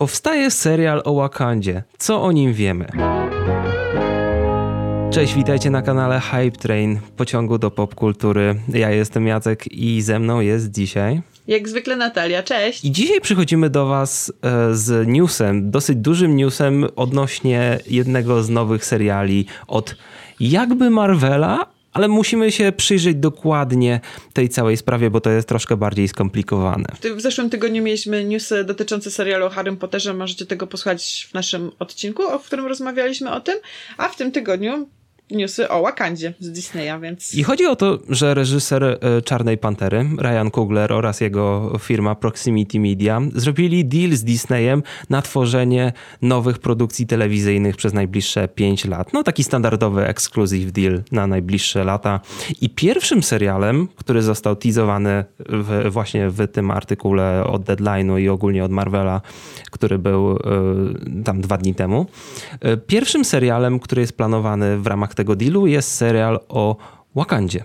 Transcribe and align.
Powstaje 0.00 0.50
serial 0.50 1.02
o 1.04 1.14
Wakandzie. 1.14 1.82
Co 1.98 2.22
o 2.22 2.32
nim 2.32 2.52
wiemy? 2.52 2.86
Cześć, 5.10 5.34
witajcie 5.34 5.70
na 5.70 5.82
kanale 5.82 6.20
Hype 6.20 6.58
Train, 6.58 7.00
pociągu 7.16 7.58
do 7.58 7.70
popkultury. 7.70 8.54
Ja 8.68 8.90
jestem 8.90 9.26
Jacek 9.26 9.72
i 9.72 10.02
ze 10.02 10.18
mną 10.18 10.40
jest 10.40 10.70
dzisiaj... 10.70 11.22
Jak 11.46 11.68
zwykle 11.68 11.96
Natalia, 11.96 12.42
cześć. 12.42 12.84
I 12.84 12.92
dzisiaj 12.92 13.20
przychodzimy 13.20 13.70
do 13.70 13.86
Was 13.86 14.32
e, 14.42 14.74
z 14.74 15.08
newsem, 15.08 15.70
dosyć 15.70 15.96
dużym 15.96 16.36
newsem 16.36 16.86
odnośnie 16.96 17.78
jednego 17.86 18.42
z 18.42 18.50
nowych 18.50 18.84
seriali 18.84 19.46
od 19.66 19.96
jakby 20.40 20.90
Marvela, 20.90 21.66
ale 21.92 22.08
musimy 22.08 22.52
się 22.52 22.72
przyjrzeć 22.72 23.16
dokładnie 23.16 24.00
tej 24.32 24.48
całej 24.48 24.76
sprawie, 24.76 25.10
bo 25.10 25.20
to 25.20 25.30
jest 25.30 25.48
troszkę 25.48 25.76
bardziej 25.76 26.08
skomplikowane. 26.08 26.84
W 27.16 27.20
zeszłym 27.20 27.50
tygodniu 27.50 27.82
mieliśmy 27.82 28.24
newsy 28.24 28.64
dotyczące 28.64 29.10
serialu 29.10 29.46
o 29.46 29.50
Harrym 29.50 29.76
Potterze. 29.76 30.14
Możecie 30.14 30.46
tego 30.46 30.66
posłuchać 30.66 31.28
w 31.30 31.34
naszym 31.34 31.70
odcinku, 31.78 32.22
w 32.42 32.46
którym 32.46 32.66
rozmawialiśmy 32.66 33.30
o 33.30 33.40
tym. 33.40 33.58
A 33.96 34.08
w 34.08 34.16
tym 34.16 34.32
tygodniu 34.32 34.88
newsy 35.30 35.68
o 35.68 35.82
Wakandzie 35.82 36.34
z 36.40 36.50
Disneya, 36.50 37.00
więc... 37.00 37.34
I 37.34 37.42
chodzi 37.42 37.66
o 37.66 37.76
to, 37.76 37.98
że 38.08 38.34
reżyser 38.34 38.84
e, 38.84 39.22
Czarnej 39.22 39.58
Pantery, 39.58 40.06
Ryan 40.18 40.50
Coogler 40.50 40.92
oraz 40.92 41.20
jego 41.20 41.72
firma 41.78 42.14
Proximity 42.14 42.80
Media 42.80 43.20
zrobili 43.34 43.84
deal 43.84 44.12
z 44.12 44.24
Disneyem 44.24 44.82
na 45.10 45.22
tworzenie 45.22 45.92
nowych 46.22 46.58
produkcji 46.58 47.06
telewizyjnych 47.06 47.76
przez 47.76 47.92
najbliższe 47.92 48.48
5 48.48 48.84
lat. 48.84 49.12
No 49.12 49.22
taki 49.22 49.44
standardowy 49.44 50.06
exclusive 50.06 50.72
deal 50.72 51.02
na 51.12 51.26
najbliższe 51.26 51.84
lata. 51.84 52.20
I 52.60 52.70
pierwszym 52.70 53.22
serialem, 53.22 53.88
który 53.96 54.22
został 54.22 54.56
teasowany 54.56 55.24
w, 55.38 55.90
właśnie 55.90 56.30
w 56.30 56.48
tym 56.48 56.70
artykule 56.70 57.44
od 57.46 57.62
Deadline'u 57.62 58.20
i 58.20 58.28
ogólnie 58.28 58.64
od 58.64 58.70
Marvela, 58.70 59.20
który 59.70 59.98
był 59.98 60.36
y, 60.36 61.22
tam 61.24 61.40
dwa 61.40 61.58
dni 61.58 61.74
temu. 61.74 62.06
Y, 62.64 62.76
pierwszym 62.76 63.24
serialem, 63.24 63.80
który 63.80 64.00
jest 64.00 64.16
planowany 64.16 64.78
w 64.78 64.86
ramach 64.86 65.10
tego 65.20 65.36
dealu 65.36 65.66
jest 65.66 65.94
serial 65.94 66.40
o 66.48 66.76
Wakandzie 67.14 67.64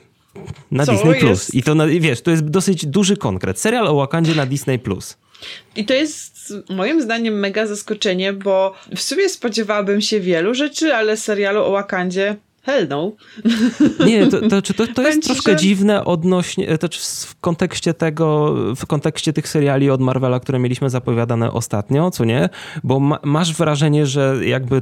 na 0.72 0.86
Co 0.86 0.92
Disney+. 0.92 1.10
jest? 1.12 1.22
Plus. 1.22 1.54
I 1.56 1.64
to, 1.64 1.76
na, 1.76 1.88
wiesz, 1.88 2.22
to 2.22 2.32
jest 2.32 2.44
dosyć 2.50 2.86
duży 2.86 3.18
konkret. 3.18 3.60
Serial 3.60 3.88
o 3.88 3.96
Wakandzie 3.96 4.36
na 4.36 4.46
Disney+. 4.46 4.80
Plus. 4.80 5.18
I 5.76 5.86
to 5.86 5.94
jest 5.94 6.54
moim 6.70 7.02
zdaniem 7.02 7.40
mega 7.40 7.68
zaskoczenie, 7.68 8.34
bo 8.34 8.74
w 8.96 9.02
sumie 9.02 9.30
spodziewałabym 9.30 10.02
się 10.02 10.20
wielu 10.20 10.54
rzeczy, 10.54 10.94
ale 10.96 11.18
serialu 11.18 11.64
o 11.64 11.72
Wakandzie 11.72 12.36
hell 12.64 12.88
no. 12.90 13.12
Nie, 14.06 14.28
to, 14.28 14.42
to, 14.50 14.62
to, 14.62 14.74
to, 14.74 14.88
to 14.94 15.02
jest 15.08 15.24
troszkę 15.24 15.52
że- 15.52 15.58
dziwne 15.58 16.06
odnośnie, 16.06 16.78
to 16.78 16.90
czy 16.90 17.00
w 17.28 17.36
kontekście 17.42 17.94
tego, 17.94 18.56
w 18.76 18.86
kontekście 18.86 19.34
tych 19.34 19.48
seriali 19.48 19.90
od 19.90 20.02
Marvela, 20.02 20.40
które 20.40 20.60
mieliśmy 20.60 20.90
zapowiadane 20.90 21.52
ostatnio, 21.52 22.12
co 22.12 22.26
nie? 22.26 22.50
Bo 22.84 23.00
ma, 23.00 23.20
masz 23.24 23.54
wrażenie, 23.54 24.06
że 24.06 24.36
jakby 24.46 24.82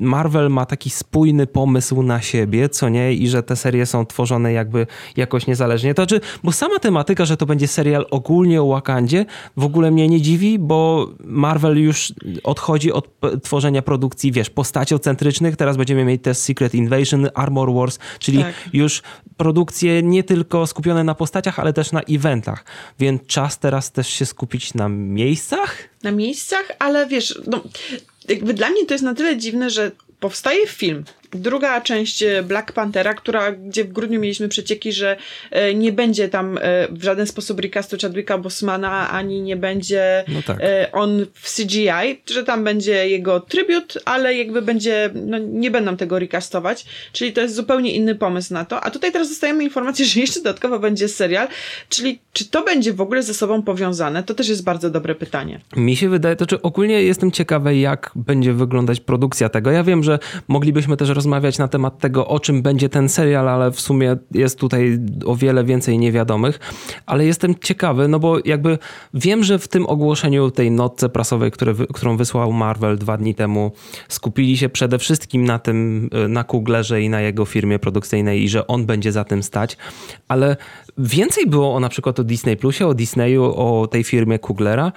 Marvel 0.00 0.50
ma 0.50 0.66
taki 0.66 0.90
spójny 0.90 1.46
pomysł 1.46 2.02
na 2.02 2.22
siebie, 2.22 2.68
co 2.68 2.88
nie? 2.88 3.12
I 3.12 3.28
że 3.28 3.42
te 3.42 3.56
serie 3.56 3.86
są 3.86 4.06
tworzone 4.06 4.52
jakby 4.52 4.86
jakoś 5.16 5.46
niezależnie. 5.46 5.94
To 5.94 6.02
znaczy, 6.02 6.20
bo 6.44 6.52
sama 6.52 6.78
tematyka, 6.78 7.24
że 7.24 7.36
to 7.36 7.46
będzie 7.46 7.68
serial 7.68 8.06
ogólnie 8.10 8.62
o 8.62 8.66
Wakandzie, 8.66 9.26
w 9.56 9.64
ogóle 9.64 9.90
mnie 9.90 10.08
nie 10.08 10.20
dziwi, 10.20 10.58
bo 10.58 11.08
Marvel 11.24 11.78
już 11.82 12.12
odchodzi 12.44 12.92
od 12.92 13.08
tworzenia 13.42 13.82
produkcji, 13.82 14.32
wiesz, 14.32 14.50
postaciocentrycznych. 14.50 15.56
Teraz 15.56 15.76
będziemy 15.76 16.04
mieć 16.04 16.22
też 16.22 16.38
Secret 16.38 16.74
Invasion, 16.74 17.28
Armor 17.34 17.74
Wars, 17.74 17.98
czyli 18.18 18.38
Tak. 18.38 18.54
już 18.72 19.02
produkcje 19.36 20.02
nie 20.02 20.22
tylko 20.22 20.66
skupione 20.66 21.04
na 21.04 21.14
postaciach, 21.14 21.58
ale 21.58 21.72
też 21.72 21.92
na 21.92 22.00
eventach. 22.00 22.64
Więc 22.98 23.26
czas 23.26 23.58
teraz 23.58 23.92
też 23.92 24.08
się 24.08 24.26
skupić 24.26 24.74
na 24.74 24.88
miejscach? 24.88 25.94
na 26.04 26.10
miejscach, 26.10 26.72
ale 26.78 27.06
wiesz, 27.06 27.40
no, 27.46 27.62
jakby 28.28 28.54
dla 28.54 28.70
mnie 28.70 28.86
to 28.86 28.94
jest 28.94 29.04
na 29.04 29.14
tyle 29.14 29.36
dziwne, 29.36 29.70
że 29.70 29.90
powstaje 30.20 30.66
film. 30.66 31.04
Druga 31.34 31.80
część 31.80 32.22
e, 32.22 32.42
Black 32.42 32.72
Panthera, 32.72 33.14
która, 33.14 33.52
gdzie 33.52 33.84
w 33.84 33.92
grudniu 33.92 34.20
mieliśmy 34.20 34.48
przecieki, 34.48 34.92
że 34.92 35.16
e, 35.50 35.74
nie 35.74 35.92
będzie 35.92 36.28
tam 36.28 36.58
e, 36.58 36.88
w 36.90 37.02
żaden 37.02 37.26
sposób 37.26 37.60
recastu 37.60 37.96
Chadwicka 38.02 38.38
Bosmana, 38.38 39.10
ani 39.10 39.42
nie 39.42 39.56
będzie 39.56 40.24
No 40.28 40.42
tak. 40.46 40.58
on 40.92 41.26
w 41.34 41.56
CGI, 41.56 42.22
że 42.30 42.44
tam 42.44 42.64
będzie 42.64 43.08
jego 43.08 43.40
tribut, 43.40 43.98
ale 44.04 44.34
jakby 44.34 44.62
będzie, 44.62 45.10
no 45.14 45.38
nie 45.38 45.70
będą 45.70 45.96
tego 45.96 46.18
recastować, 46.18 46.86
czyli 47.12 47.32
to 47.32 47.40
jest 47.40 47.54
zupełnie 47.54 47.92
inny 47.92 48.14
pomysł 48.14 48.54
na 48.54 48.64
to. 48.64 48.80
A 48.80 48.90
tutaj 48.90 49.12
teraz 49.12 49.28
dostajemy 49.28 49.64
informację, 49.64 50.06
że 50.14 50.20
jeszcze 50.20 50.40
dodatkowo 50.40 50.78
będzie 50.78 51.08
serial, 51.08 51.48
czyli 51.88 52.18
czy 52.32 52.44
to 52.44 52.64
będzie 52.64 52.92
w 52.92 53.00
ogóle 53.00 53.22
ze 53.22 53.34
sobą 53.34 53.62
powiązane? 53.62 54.22
To 54.22 54.34
też 54.34 54.48
jest 54.48 54.64
bardzo 54.64 54.90
dobre 54.90 55.14
pytanie. 55.14 55.60
Mi 55.76 55.96
się 55.96 56.08
wydaje, 56.08 56.36
to 56.36 56.46
czy 56.46 56.62
ogólnie 56.62 57.02
jestem 57.02 57.30
ciekawy, 57.30 57.76
jak 57.76 58.10
będzie 58.14 58.52
wyglądać 58.52 59.00
produkcja 59.00 59.48
tego. 59.48 59.70
Ja 59.70 59.84
wiem, 59.84 60.02
że 60.02 60.18
moglibyśmy 60.48 60.96
też 60.96 61.10
rozmawiać 61.24 61.58
na 61.58 61.68
temat 61.68 61.98
tego, 61.98 62.28
o 62.28 62.40
czym 62.40 62.62
będzie 62.62 62.88
ten 62.88 63.08
serial, 63.08 63.48
ale 63.48 63.70
w 63.70 63.80
sumie 63.80 64.16
jest 64.34 64.58
tutaj 64.58 64.98
o 65.24 65.36
wiele 65.36 65.64
więcej 65.64 65.98
niewiadomych. 65.98 66.60
Ale 67.06 67.26
jestem 67.26 67.54
ciekawy, 67.54 68.08
no 68.08 68.18
bo 68.18 68.38
jakby 68.44 68.78
wiem, 69.14 69.44
że 69.44 69.58
w 69.58 69.68
tym 69.68 69.86
ogłoszeniu 69.86 70.50
tej 70.50 70.70
notce 70.70 71.08
prasowej, 71.08 71.50
które, 71.50 71.74
którą 71.94 72.16
wysłał 72.16 72.52
Marvel 72.52 72.98
dwa 72.98 73.16
dni 73.16 73.34
temu, 73.34 73.72
skupili 74.08 74.56
się 74.56 74.68
przede 74.68 74.98
wszystkim 74.98 75.44
na 75.44 75.58
tym, 75.58 76.10
y, 76.24 76.28
na 76.28 76.44
Kuglerze 76.44 77.02
i 77.02 77.08
na 77.08 77.20
jego 77.20 77.44
firmie 77.44 77.78
produkcyjnej 77.78 78.42
i 78.42 78.48
że 78.48 78.66
on 78.66 78.86
będzie 78.86 79.12
za 79.12 79.24
tym 79.24 79.42
stać, 79.42 79.76
ale 80.28 80.56
więcej 80.98 81.46
było 81.46 81.74
o 81.74 81.80
na 81.80 81.88
przykład 81.88 82.20
o 82.20 82.24
Disney 82.24 82.56
Plusie, 82.56 82.86
o 82.86 82.94
Disneyu, 82.94 83.44
o 83.44 83.86
tej 83.86 84.04
firmie 84.04 84.38
Kuglera, 84.38 84.92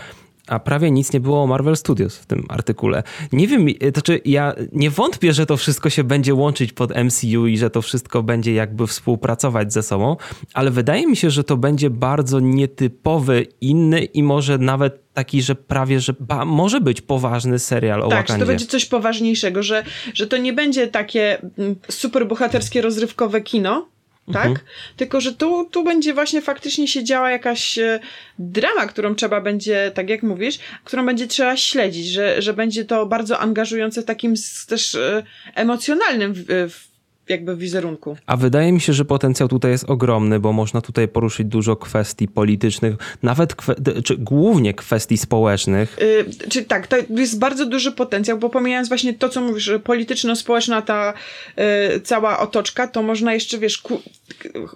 a 0.48 0.60
prawie 0.60 0.92
nic 0.92 1.14
nie 1.14 1.20
było 1.20 1.44
o 1.44 1.48
Marvel 1.48 1.78
Studios 1.78 2.18
w 2.18 2.26
tym 2.26 2.46
artykule. 2.50 3.04
Nie 3.32 3.48
wiem, 3.48 3.68
to 3.80 3.90
znaczy 3.90 4.22
ja 4.26 4.54
nie 4.72 4.90
wątpię, 4.90 5.34
że 5.34 5.46
to 5.46 5.58
wszystko 5.58 5.90
się 5.90 6.04
będzie 6.04 6.34
łączyć 6.34 6.74
pod 6.74 6.92
MCU 6.96 7.48
i 7.48 7.58
że 7.58 7.70
to 7.70 7.82
wszystko 7.82 8.24
będzie 8.24 8.54
jakby 8.54 8.88
współpracować 8.88 9.74
ze 9.74 9.84
sobą, 9.84 10.16
ale 10.54 10.72
wydaje 10.72 11.08
mi 11.08 11.16
się, 11.16 11.30
że 11.30 11.44
to 11.44 11.58
będzie 11.58 11.90
bardzo 11.90 12.40
nietypowy, 12.40 13.48
inny 13.62 14.04
i 14.04 14.24
może 14.24 14.58
nawet 14.58 15.14
taki, 15.14 15.42
że 15.42 15.56
prawie, 15.56 16.00
że 16.00 16.14
ba, 16.20 16.46
może 16.46 16.82
być 16.82 17.02
poważny 17.02 17.60
serial 17.60 18.04
o 18.04 18.08
tak, 18.08 18.20
Wakandzie. 18.20 18.46
to 18.46 18.48
będzie 18.48 18.66
coś 18.66 18.86
poważniejszego, 18.86 19.64
że, 19.64 19.84
że 20.14 20.28
to 20.28 20.38
nie 20.38 20.54
będzie 20.54 20.88
takie 20.88 21.42
mm, 21.58 21.76
super 21.90 22.28
bohaterskie, 22.28 22.82
rozrywkowe 22.82 23.42
kino, 23.42 23.88
tak? 24.34 24.46
Mhm. 24.46 24.68
Tylko, 24.98 25.22
że 25.22 25.34
tu, 25.34 25.66
tu 25.72 25.84
będzie 25.84 26.14
właśnie 26.14 26.42
faktycznie 26.42 26.88
się 26.88 27.04
działa 27.04 27.32
jakaś 27.32 27.78
e, 27.78 28.00
drama, 28.40 28.88
którą 28.88 29.16
trzeba 29.16 29.42
będzie, 29.42 29.92
tak 29.94 30.10
jak 30.10 30.24
mówisz, 30.24 30.60
którą 30.84 31.06
będzie 31.06 31.28
trzeba 31.28 31.58
śledzić, 31.58 32.08
że, 32.08 32.42
że 32.42 32.54
będzie 32.54 32.86
to 32.86 33.06
bardzo 33.06 33.40
angażujące 33.40 34.02
w 34.02 34.06
takim 34.06 34.34
też 34.68 34.96
e, 34.96 35.24
emocjonalnym 35.56 36.34
w, 36.34 36.46
w, 36.48 36.88
jakby 37.30 37.56
wizerunku. 37.56 38.18
A 38.26 38.38
wydaje 38.38 38.72
mi 38.72 38.82
się, 38.82 38.94
że 38.94 39.06
potencjał 39.06 39.50
tutaj 39.50 39.72
jest 39.72 39.90
ogromny, 39.90 40.40
bo 40.40 40.54
można 40.54 40.82
tutaj 40.82 41.08
poruszyć 41.08 41.48
dużo 41.48 41.76
kwestii 41.76 42.28
politycznych, 42.28 42.96
nawet 43.24 43.56
kwe- 43.56 44.04
czy 44.04 44.18
głównie 44.18 44.74
kwestii 44.74 45.18
społecznych. 45.18 45.98
Y, 46.02 46.50
czy 46.50 46.64
tak, 46.64 46.88
to 46.88 46.96
jest 47.10 47.40
bardzo 47.40 47.66
duży 47.66 47.92
potencjał, 47.92 48.38
bo 48.38 48.50
pomijając 48.50 48.88
właśnie 48.88 49.14
to, 49.14 49.30
co 49.30 49.42
mówisz, 49.42 49.72
polityczno-społeczna 49.84 50.82
ta 50.82 51.14
y, 51.96 52.02
cała 52.02 52.40
otoczka, 52.40 52.88
to 52.88 53.04
można 53.04 53.34
jeszcze, 53.34 53.58
wiesz, 53.58 53.78
ku, 53.78 54.02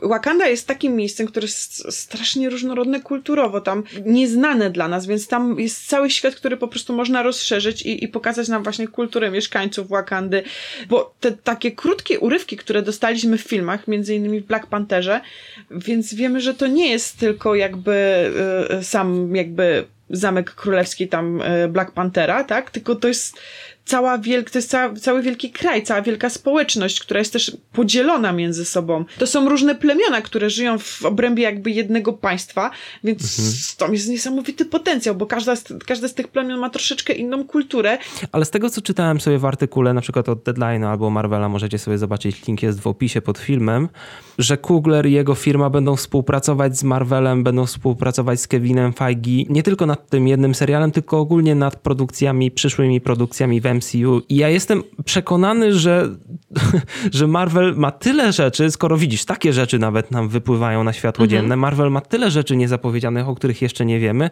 Wakanda 0.04 0.48
jest 0.48 0.68
takim 0.68 0.96
miejscem, 0.96 1.28
które 1.28 1.46
jest 1.46 1.94
strasznie 1.94 2.50
różnorodne 2.50 3.02
kulturowo, 3.02 3.62
tam 3.62 3.84
nieznane 4.06 4.70
dla 4.70 4.88
nas, 4.88 5.06
więc 5.06 5.28
tam 5.28 5.60
jest 5.60 5.88
cały 5.88 6.10
świat, 6.10 6.36
który 6.36 6.58
po 6.58 6.68
prostu 6.68 6.94
można 6.94 7.24
rozszerzyć 7.24 7.82
i, 7.82 8.04
i 8.04 8.08
pokazać 8.08 8.48
nam 8.48 8.64
właśnie 8.64 8.88
kulturę 8.88 9.32
mieszkańców 9.32 9.90
Wakandy, 9.90 10.44
bo 10.90 11.14
te 11.20 11.32
takie 11.32 11.72
krótkie 11.72 12.20
urywki, 12.20 12.41
które 12.46 12.82
dostaliśmy 12.82 13.38
w 13.38 13.42
filmach, 13.42 13.88
między 13.88 14.16
innymi 14.16 14.42
w 14.42 14.46
Black 14.46 14.68
Pantherze, 14.68 15.22
więc 15.72 16.14
wiemy, 16.14 16.42
że 16.42 16.54
to 16.54 16.68
nie 16.68 16.90
jest 16.90 17.20
tylko 17.20 17.56
jakby 17.56 18.32
y, 18.80 18.84
sam 18.84 19.36
jakby 19.36 19.86
Zamek 20.10 20.52
Królewski 20.52 21.08
tam 21.08 21.42
y, 21.42 21.68
Black 21.68 21.92
Panthera, 21.92 22.44
tak? 22.44 22.72
Tylko 22.72 22.96
to 22.96 23.08
jest 23.08 23.40
cała 23.92 24.18
wielk, 24.18 24.50
to 24.50 24.58
jest 24.58 24.70
cała, 24.70 24.96
cały 24.96 25.22
wielki 25.22 25.52
kraj, 25.52 25.84
cała 25.84 26.02
wielka 26.02 26.30
społeczność, 26.30 27.00
która 27.00 27.20
jest 27.20 27.34
też 27.34 27.58
podzielona 27.72 28.32
między 28.32 28.66
sobą. 28.66 29.06
To 29.18 29.28
są 29.28 29.50
różne 29.50 29.76
plemiona, 29.76 30.22
które 30.22 30.50
żyją 30.50 30.80
w 30.80 31.06
obrębie 31.06 31.44
jakby 31.44 31.72
jednego 31.72 32.14
państwa, 32.14 32.72
więc 33.04 33.76
tam 33.76 33.94
jest 33.94 34.10
niesamowity 34.10 34.66
potencjał, 34.66 35.16
bo 35.16 35.26
każda 35.26 35.56
z, 35.56 35.64
każde 35.86 36.10
z 36.10 36.14
tych 36.14 36.28
plemion 36.28 36.60
ma 36.60 36.70
troszeczkę 36.70 37.14
inną 37.14 37.44
kulturę. 37.44 37.98
Ale 38.32 38.46
z 38.46 38.50
tego, 38.50 38.70
co 38.70 38.82
czytałem 38.82 39.22
sobie 39.22 39.38
w 39.38 39.46
artykule, 39.46 39.94
na 39.94 40.02
przykład 40.02 40.30
od 40.30 40.44
Deadline'u 40.44 40.86
albo 40.86 41.10
Marvela, 41.10 41.50
możecie 41.50 41.80
sobie 41.80 41.98
zobaczyć, 41.98 42.48
link 42.48 42.64
jest 42.64 42.80
w 42.80 42.88
opisie 42.88 43.22
pod 43.22 43.38
filmem, 43.38 43.90
że 44.38 44.58
Kugler 44.58 45.06
i 45.06 45.12
jego 45.12 45.36
firma 45.36 45.70
będą 45.70 45.96
współpracować 45.96 46.78
z 46.78 46.84
Marvelem, 46.84 47.44
będą 47.44 47.66
współpracować 47.66 48.42
z 48.42 48.48
Kevinem 48.48 48.94
Feige, 48.94 49.46
nie 49.50 49.64
tylko 49.64 49.86
nad 49.86 50.10
tym 50.10 50.28
jednym 50.28 50.56
serialem, 50.56 50.92
tylko 50.92 51.20
ogólnie 51.20 51.56
nad 51.56 51.76
produkcjami, 51.76 52.52
przyszłymi 52.52 53.02
produkcjami 53.02 53.62
w 53.62 53.66
MCU 53.82 54.22
i 54.30 54.36
ja 54.36 54.50
jestem 54.50 54.84
przekonany, 55.06 55.74
że, 55.74 56.10
że 57.18 57.28
Marvel 57.28 57.76
ma 57.76 57.92
tyle 57.92 58.34
rzeczy, 58.34 58.72
skoro 58.72 58.98
widzisz, 58.98 59.26
takie 59.26 59.54
rzeczy 59.54 59.80
nawet 59.80 60.12
nam 60.12 60.30
wypływają 60.30 60.84
na 60.84 60.94
światło 60.94 61.24
mhm. 61.24 61.42
dzienne, 61.42 61.56
Marvel 61.56 61.92
ma 61.92 62.02
tyle 62.02 62.32
rzeczy 62.32 62.56
niezapowiedzianych, 62.56 63.28
o 63.28 63.36
których 63.36 63.62
jeszcze 63.62 63.86
nie 63.86 64.00
wiemy, 64.00 64.30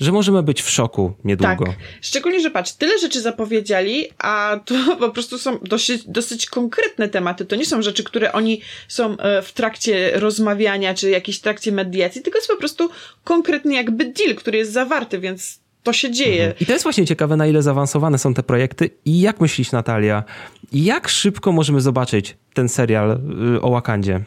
że 0.00 0.12
możemy 0.12 0.42
być 0.42 0.62
w 0.62 0.70
szoku 0.70 1.12
niedługo. 1.24 1.64
Tak, 1.64 1.76
szczególnie, 2.00 2.40
że 2.40 2.50
patrz, 2.50 2.72
tyle 2.72 2.98
rzeczy 2.98 3.20
zapowiedzieli, 3.20 4.06
a 4.18 4.60
to 4.64 4.74
po 5.00 5.10
prostu 5.10 5.38
są 5.38 5.58
dosyć, 5.62 6.04
dosyć 6.06 6.46
konkretne 6.46 7.08
tematy, 7.08 7.44
to 7.44 7.56
nie 7.56 7.66
są 7.66 7.82
rzeczy, 7.82 8.04
które 8.04 8.32
oni 8.32 8.60
są 8.88 9.16
e, 9.16 9.42
w 9.42 9.52
trakcie 9.52 10.10
rozmawiania, 10.14 10.94
czy 10.94 11.10
jakiejś 11.10 11.40
trakcie 11.40 11.72
mediacji, 11.72 12.22
tylko 12.22 12.38
jest 12.38 12.48
po 12.48 12.56
prostu 12.56 12.90
konkretny 13.24 13.74
jakby 13.74 14.04
deal, 14.04 14.34
który 14.34 14.58
jest 14.58 14.72
zawarty, 14.72 15.18
więc 15.18 15.67
to 15.88 15.92
się 15.92 16.10
dzieje. 16.10 16.42
Mhm. 16.42 16.56
I 16.60 16.66
to 16.66 16.72
jest 16.72 16.82
właśnie 16.82 17.06
ciekawe, 17.06 17.36
na 17.36 17.46
ile 17.46 17.62
zaawansowane 17.62 18.18
są 18.18 18.34
te 18.34 18.42
projekty 18.42 18.90
i 19.04 19.20
jak 19.20 19.40
myślisz, 19.40 19.72
Natalia, 19.72 20.24
jak 20.72 21.08
szybko 21.08 21.52
możemy 21.52 21.80
zobaczyć 21.80 22.36
ten 22.54 22.68
serial 22.68 23.20
y, 23.56 23.60
o 23.60 23.70
Wakandzie? 23.70 24.20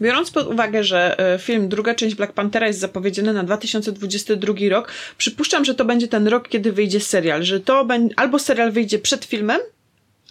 Biorąc 0.00 0.30
pod 0.30 0.46
uwagę, 0.46 0.84
że 0.84 1.16
y, 1.34 1.38
film, 1.38 1.68
druga 1.68 1.94
część 1.94 2.14
Black 2.16 2.32
Panthera 2.32 2.66
jest 2.66 2.78
zapowiedziany 2.78 3.32
na 3.32 3.42
2022 3.42 4.54
rok, 4.70 4.92
przypuszczam, 5.18 5.64
że 5.64 5.74
to 5.74 5.84
będzie 5.84 6.08
ten 6.08 6.28
rok, 6.28 6.48
kiedy 6.48 6.72
wyjdzie 6.72 7.00
serial, 7.00 7.42
że 7.42 7.60
to 7.60 7.84
będzie, 7.84 8.14
albo 8.18 8.38
serial 8.38 8.72
wyjdzie 8.72 8.98
przed 8.98 9.24
filmem, 9.24 9.60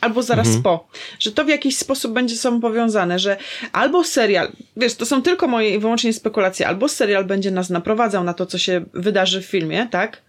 albo 0.01 0.23
zaraz 0.23 0.47
mhm. 0.47 0.63
po. 0.63 0.87
Że 1.19 1.31
to 1.31 1.45
w 1.45 1.47
jakiś 1.47 1.77
sposób 1.77 2.13
będzie 2.13 2.35
sobą 2.35 2.61
powiązane, 2.61 3.19
że 3.19 3.37
albo 3.71 4.03
serial, 4.03 4.51
wiesz, 4.77 4.95
to 4.95 5.05
są 5.05 5.21
tylko 5.21 5.47
moje 5.47 5.79
wyłącznie 5.79 6.13
spekulacje, 6.13 6.67
albo 6.67 6.89
serial 6.89 7.25
będzie 7.25 7.51
nas 7.51 7.69
naprowadzał 7.69 8.23
na 8.23 8.33
to, 8.33 8.45
co 8.45 8.57
się 8.57 8.85
wydarzy 8.93 9.41
w 9.41 9.45
filmie, 9.45 9.87
tak? 9.91 10.25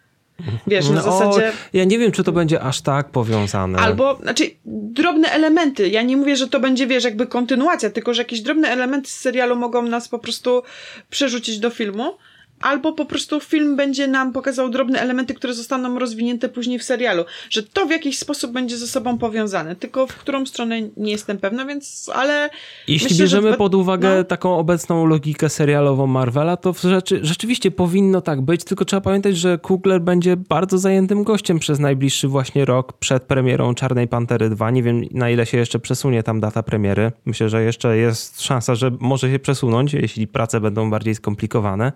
Wiesz, 0.67 0.89
na 0.89 0.95
no, 0.95 1.03
zasadzie... 1.03 1.53
ja 1.73 1.85
nie 1.85 1.99
wiem, 1.99 2.13
czy 2.13 2.25
to 2.25 2.33
będzie 2.33 2.61
aż 2.61 2.81
tak 2.81 3.11
powiązane. 3.11 3.79
Albo, 3.79 4.19
znaczy, 4.23 4.51
drobne 4.65 5.31
elementy. 5.31 5.89
Ja 5.89 6.03
nie 6.03 6.17
mówię, 6.17 6.37
że 6.37 6.49
to 6.49 6.61
będzie, 6.61 6.87
wiesz, 6.87 7.05
jakby 7.05 7.27
kontynuacja, 7.27 7.91
tylko, 7.91 8.15
że 8.15 8.23
jakieś 8.23 8.41
drobne 8.41 8.69
elementy 8.69 9.11
z 9.11 9.15
serialu 9.15 9.57
mogą 9.57 9.83
nas 9.83 10.09
po 10.09 10.19
prostu 10.19 10.63
przerzucić 11.11 11.59
do 11.59 11.71
filmu 11.71 12.17
albo 12.61 12.93
po 12.93 13.05
prostu 13.05 13.41
film 13.41 13.77
będzie 13.77 14.07
nam 14.07 14.33
pokazał 14.33 14.71
drobne 14.71 15.01
elementy, 15.01 15.35
które 15.35 15.55
zostaną 15.55 15.99
rozwinięte 15.99 16.49
później 16.49 16.79
w 16.79 16.83
serialu. 16.83 17.25
Że 17.51 17.63
to 17.63 17.87
w 17.87 17.91
jakiś 17.91 18.19
sposób 18.19 18.53
będzie 18.53 18.77
ze 18.77 18.87
sobą 18.87 19.19
powiązane. 19.19 19.77
Tylko 19.77 20.07
w 20.07 20.15
którą 20.15 20.47
stronę 20.47 20.81
nie 20.97 21.13
jestem 21.13 21.39
pewna, 21.39 21.67
więc 21.67 22.11
ale. 22.15 22.51
Jeśli 22.89 23.05
myślę, 23.05 23.25
bierzemy 23.25 23.51
że... 23.51 23.57
pod 23.57 23.75
uwagę 23.75 24.17
no. 24.17 24.25
taką 24.25 24.57
obecną 24.57 25.07
logikę 25.07 25.49
serialową 25.49 26.07
Marvela, 26.07 26.57
to 26.57 26.75
rzeczy, 26.85 27.19
rzeczywiście 27.23 27.71
powinno 27.71 28.21
tak 28.21 28.41
być, 28.41 28.65
tylko 28.65 28.85
trzeba 28.85 29.01
pamiętać, 29.01 29.37
że 29.37 29.59
Kugler 29.59 30.01
będzie 30.01 30.37
bardzo 30.37 30.79
zajętym 30.79 31.25
gościem 31.25 31.59
przez 31.59 31.79
najbliższy 31.79 32.29
właśnie 32.29 32.65
rok 32.65 32.93
przed 32.93 33.23
premierą 33.23 33.75
Czarnej 33.75 34.09
Pantery 34.09 34.51
2. 34.51 34.71
Nie 34.71 34.83
wiem, 34.83 35.03
na 35.11 35.31
ile 35.31 35.47
się 35.47 35.59
jeszcze 35.59 35.79
przesunie 35.79 36.23
tam 36.23 36.41
data 36.41 36.63
premiery. 36.63 37.13
Myślę, 37.25 37.49
że 37.49 37.63
jeszcze 37.63 37.97
jest 37.97 38.43
szansa, 38.43 38.75
że 38.75 38.91
może 39.01 39.31
się 39.31 39.39
przesunąć, 39.39 39.95
jeśli 39.95 40.27
prace 40.27 40.61
będą 40.61 40.91
bardziej 40.91 41.15
skomplikowane 41.15 41.93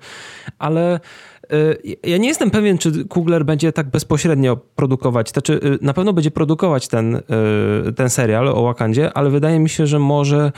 ale 0.58 1.00
ja 2.02 2.17
nie 2.17 2.29
jestem 2.29 2.50
pewien, 2.50 2.79
czy 2.79 3.05
Kugler 3.05 3.44
będzie 3.44 3.73
tak 3.73 3.91
bezpośrednio 3.91 4.56
produkować. 4.56 5.31
Znaczy, 5.31 5.52
y, 5.52 5.79
na 5.81 5.94
pewno 5.94 6.12
będzie 6.12 6.31
produkować 6.31 6.88
ten, 6.88 7.17
y, 7.17 7.93
ten 7.93 8.11
serial 8.11 8.49
o 8.49 8.62
Wakandzie, 8.62 9.12
ale 9.12 9.31
wydaje 9.31 9.58
mi 9.58 9.69
się, 9.69 9.87
że 9.87 9.99
może 9.99 10.52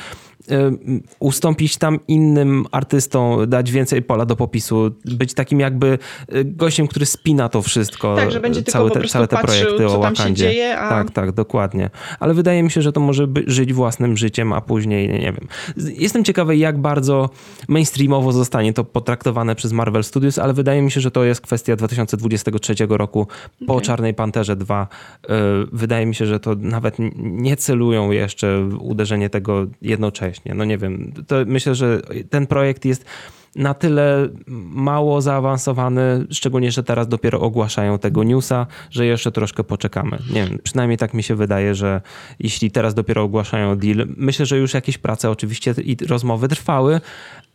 ustąpić 1.18 1.76
tam 1.76 1.98
innym 2.08 2.66
artystom, 2.72 3.48
dać 3.48 3.70
więcej 3.70 4.02
pola 4.02 4.26
do 4.26 4.36
popisu, 4.36 4.90
być 5.04 5.34
takim 5.34 5.60
jakby 5.60 5.98
gościem, 6.44 6.88
który 6.88 7.06
spina 7.06 7.48
to 7.48 7.62
wszystko. 7.62 8.16
Tak, 8.16 8.30
że 8.30 8.40
będzie 8.40 8.62
całe 8.62 8.90
te, 8.90 9.08
całe 9.08 9.28
te 9.28 9.36
patrzył, 9.36 9.66
projekty 9.66 9.86
o 9.86 9.98
Wakandzie. 9.98 10.44
Dzieje, 10.44 10.78
a... 10.78 10.88
Tak, 10.88 11.10
tak, 11.10 11.32
dokładnie. 11.32 11.90
Ale 12.20 12.34
wydaje 12.34 12.62
mi 12.62 12.70
się, 12.70 12.82
że 12.82 12.92
to 12.92 13.00
może 13.00 13.26
żyć 13.46 13.72
własnym 13.72 14.16
życiem, 14.16 14.52
a 14.52 14.60
później, 14.60 15.08
nie 15.08 15.32
wiem. 15.32 15.48
Jestem 15.76 16.24
ciekawy, 16.24 16.56
jak 16.56 16.78
bardzo 16.78 17.30
mainstreamowo 17.68 18.32
zostanie 18.32 18.72
to 18.72 18.84
potraktowane 18.84 19.54
przez 19.54 19.72
Marvel 19.72 20.04
Studios, 20.04 20.38
ale 20.38 20.52
wydaje 20.52 20.81
mi 20.81 20.81
się, 20.90 21.00
że 21.00 21.11
to 21.11 21.25
jest 21.25 21.40
kwestia 21.40 21.76
2023 21.76 22.75
roku 22.88 23.26
po 23.67 23.73
okay. 23.73 23.87
Czarnej 23.87 24.14
Panterze 24.14 24.56
2. 24.56 24.88
Wydaje 25.73 26.06
mi 26.06 26.14
się, 26.14 26.26
że 26.26 26.40
to 26.40 26.55
nawet 26.58 26.96
nie 27.17 27.56
celują 27.56 28.11
jeszcze 28.11 28.64
w 28.64 28.82
uderzenie 28.82 29.31
tego 29.31 29.67
jednocześnie 29.82 30.52
no 30.55 30.64
nie 30.64 30.79
wiem, 30.79 31.12
to 31.26 31.37
myślę, 31.46 31.75
że 31.75 32.00
ten 32.31 32.46
projekt 32.46 32.84
jest 32.84 33.05
na 33.56 33.75
tyle 33.75 34.29
mało 34.70 35.20
zaawansowany, 35.20 36.26
szczególnie, 36.31 36.73
że 36.73 36.82
teraz 36.82 37.08
dopiero 37.08 37.40
ogłaszają 37.40 37.99
tego 37.99 38.25
newsa, 38.25 38.67
że 38.90 39.06
jeszcze 39.06 39.32
troszkę 39.32 39.64
poczekamy. 39.64 40.19
Nie 40.35 40.46
wiem, 40.46 40.58
przynajmniej 40.62 40.99
tak 40.99 41.14
mi 41.14 41.23
się 41.23 41.35
wydaje, 41.35 41.75
że 41.75 42.00
jeśli 42.38 42.70
teraz 42.70 42.94
dopiero 42.94 43.23
ogłaszają 43.23 43.76
deal, 43.76 44.06
myślę, 44.17 44.46
że 44.46 44.58
już 44.58 44.75
jakieś 44.75 44.99
prace 44.99 45.31
oczywiście 45.31 45.75
i 45.85 45.96
rozmowy 46.06 46.49
trwały, 46.49 47.00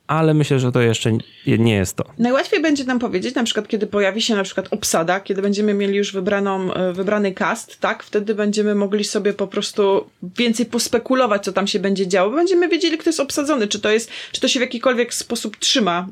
ale 0.08 0.34
myślę, 0.34 0.60
że 0.60 0.72
to 0.72 0.82
jeszcze 0.82 1.12
nie 1.48 1.74
jest 1.74 1.96
to. 1.96 2.04
Najłatwiej 2.18 2.62
będzie 2.62 2.84
nam 2.84 3.00
powiedzieć, 3.00 3.36
na 3.36 3.44
przykład 3.44 3.68
kiedy 3.68 3.88
pojawi 3.88 4.22
się 4.22 4.36
na 4.36 4.44
przykład 4.44 4.68
obsada, 4.72 5.20
kiedy 5.20 5.42
będziemy 5.42 5.74
mieli 5.74 5.98
już 5.98 6.14
wybraną, 6.14 6.74
e, 6.74 6.94
wybrany 6.94 7.32
cast, 7.32 7.80
tak, 7.80 8.04
wtedy 8.04 8.36
będziemy 8.36 8.76
mogli 8.76 9.04
sobie 9.04 9.34
po 9.34 9.48
prostu 9.48 10.10
więcej 10.38 10.66
pospekulować, 10.66 11.44
co 11.44 11.54
tam 11.54 11.68
się 11.68 11.80
będzie 11.80 12.08
działo, 12.08 12.32
będziemy 12.32 12.68
wiedzieli, 12.68 12.98
kto 12.98 13.10
jest 13.10 13.20
obsadzony, 13.20 13.68
czy 13.68 13.80
to 13.80 13.92
jest, 13.92 14.12
czy 14.32 14.42
to 14.42 14.48
się 14.48 14.60
w 14.60 14.62
jakikolwiek 14.62 15.14
sposób 15.14 15.58
trzyma 15.58 16.08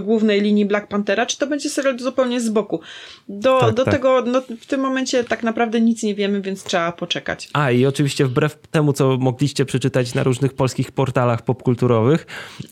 głównej 0.00 0.40
linii 0.40 0.66
Black 0.66 0.88
Panthera, 0.88 1.26
czy 1.26 1.38
to 1.38 1.46
będzie 1.46 1.70
serial 1.70 1.98
zupełnie 1.98 2.40
z 2.40 2.48
boku. 2.48 2.80
Do, 3.28 3.60
tak, 3.60 3.74
do 3.74 3.84
tak. 3.84 3.94
tego, 3.94 4.22
no, 4.26 4.42
w 4.60 4.66
tym 4.66 4.80
momencie 4.80 5.24
tak 5.24 5.42
naprawdę 5.42 5.80
nic 5.80 6.02
nie 6.02 6.14
wiemy, 6.14 6.40
więc 6.40 6.64
trzeba 6.64 6.92
poczekać. 6.92 7.48
A 7.52 7.70
i 7.70 7.86
oczywiście 7.86 8.26
wbrew 8.26 8.56
temu, 8.70 8.92
co 8.92 9.16
mogliście 9.16 9.64
przeczytać 9.64 10.14
na 10.14 10.22
różnych 10.22 10.54
polskich 10.54 10.92
portalach 10.92 11.42
popkulturowych, 11.42 12.26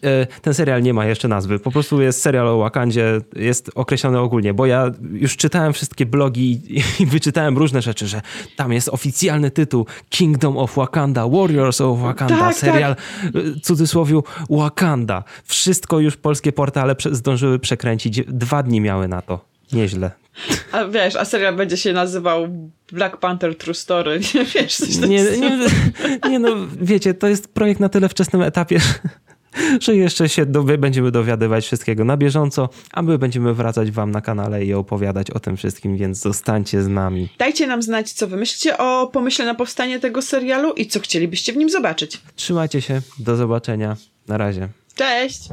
e, 0.05 0.27
ten 0.27 0.52
ten 0.53 0.57
serial 0.57 0.83
nie 0.83 0.95
ma 0.95 1.07
jeszcze 1.07 1.29
nazwy. 1.29 1.59
Po 1.59 1.71
prostu 1.71 2.03
jest 2.03 2.23
serial 2.23 2.49
o 2.49 2.59
Wakandzie, 2.59 3.21
jest 3.37 3.71
określony 3.75 4.19
ogólnie, 4.19 4.55
bo 4.55 4.67
ja 4.67 4.91
już 5.13 5.37
czytałem 5.37 5.73
wszystkie 5.73 6.07
blogi 6.07 6.61
i, 7.01 7.07
wyczytałem 7.07 7.59
różne 7.59 7.83
rzeczy, 7.83 8.07
że 8.07 8.23
tam 8.57 8.73
jest 8.73 8.89
oficjalny 8.89 9.51
tytuł 9.51 9.87
Kingdom 10.11 10.57
of 10.57 10.75
Wakanda, 10.75 11.29
Warriors 11.29 11.81
of 11.81 12.01
Wakanda, 12.01 12.39
tak, 12.39 12.55
serial 12.57 12.97
tak. 12.97 13.43
cudzysłowiu 13.63 14.25
Wakanda. 14.51 15.25
Wszystko 15.45 16.01
już 16.01 16.17
polskie 16.17 16.53
portale 16.53 16.97
zdążyły 17.11 17.59
przekręcić. 17.59 18.21
Dwa 18.27 18.63
dni 18.63 18.81
miały 18.81 19.09
na 19.09 19.23
to. 19.23 19.45
Nieźle. 19.73 20.11
A 20.73 20.85
wiesz, 20.85 21.17
a 21.17 21.25
serial 21.25 21.57
będzie 21.57 21.77
się 21.77 21.93
nazywał 21.93 22.49
Black 22.93 23.17
Panther 23.17 23.59
True 23.59 23.75
Story, 23.75 24.21
nie 24.35 24.45
wiesz? 24.55 24.77
Coś 24.77 24.99
nie, 24.99 25.09
nie, 25.09 25.69
nie, 26.29 26.39
no, 26.39 26.49
wiecie, 26.81 27.15
to 27.15 27.29
jest 27.29 27.55
projekt 27.55 27.81
na 27.81 27.89
tyle 27.89 28.09
wczesnym 28.09 28.43
etapie, 28.43 28.81
że 29.81 29.97
jeszcze 29.97 30.29
się 30.29 30.47
dowie, 30.47 30.79
będziemy 30.79 31.11
dowiadywać 31.11 31.65
wszystkiego 31.65 32.05
na 32.05 32.17
bieżąco, 32.17 32.69
a 32.93 33.03
my 33.03 33.19
będziemy 33.19 33.55
wracać 33.55 33.91
wam 33.91 34.11
na 34.11 34.21
kanale 34.21 34.65
i 34.65 34.75
opowiadać 34.75 35.31
o 35.31 35.41
tym 35.41 35.57
wszystkim, 35.57 35.97
więc 35.97 36.19
zostańcie 36.19 36.83
z 36.83 36.89
nami. 36.89 37.29
Dajcie 37.39 37.67
nam 37.67 37.83
znać, 37.83 38.13
co 38.13 38.29
wy 38.29 38.37
myślicie 38.37 38.79
o 38.79 39.07
pomyśle 39.07 39.45
na 39.45 39.55
powstanie 39.55 40.01
tego 40.01 40.23
serialu 40.23 40.73
i 40.73 40.87
co 40.87 41.01
chcielibyście 41.01 41.53
w 41.53 41.57
nim 41.57 41.71
zobaczyć. 41.71 42.21
Trzymajcie 42.37 42.81
się, 42.81 43.03
do 43.19 43.37
zobaczenia. 43.37 43.97
Na 44.29 44.37
razie. 44.37 44.69
Cześć! 44.95 45.49